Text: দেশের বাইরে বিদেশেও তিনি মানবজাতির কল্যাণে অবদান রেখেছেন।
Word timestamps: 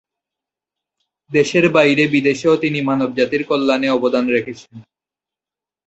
দেশের 1.31 1.65
বাইরে 1.69 2.03
বিদেশেও 2.07 2.55
তিনি 2.57 2.79
মানবজাতির 2.81 3.43
কল্যাণে 3.49 3.87
অবদান 3.89 4.25
রেখেছেন। 4.27 4.73